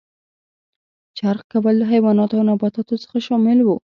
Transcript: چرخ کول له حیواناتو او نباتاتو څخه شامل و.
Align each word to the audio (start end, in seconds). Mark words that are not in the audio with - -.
چرخ 1.17 1.41
کول 1.51 1.75
له 1.79 1.85
حیواناتو 1.93 2.37
او 2.39 2.43
نباتاتو 2.49 2.95
څخه 3.03 3.17
شامل 3.27 3.59
و. 3.63 3.69